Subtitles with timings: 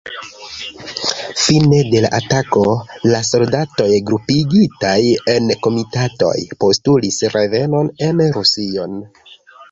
[1.41, 2.63] Fine de la atako,
[3.11, 4.93] la soldatoj grupigitaj
[5.33, 6.33] en komitatoj
[6.65, 8.97] postulis revenon en Rusion.